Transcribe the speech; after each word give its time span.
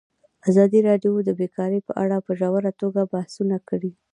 ازادي 0.49 0.79
راډیو 0.89 1.13
د 1.27 1.29
بیکاري 1.39 1.79
په 1.87 1.93
اړه 2.03 2.17
په 2.25 2.31
ژوره 2.39 2.71
توګه 2.81 3.01
بحثونه 3.13 3.57
کړي. 3.69 3.91